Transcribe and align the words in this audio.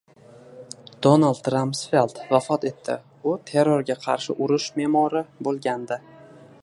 Donald 1.07 1.49
Ramsfeld 1.55 2.17
vafot 2.31 2.65
etdi. 2.71 2.95
U 3.33 3.35
«terrorga 3.51 3.97
qarshi 4.07 4.37
urush» 4.47 4.67
me'mori 4.81 5.23
bo‘lgandi 5.49 6.01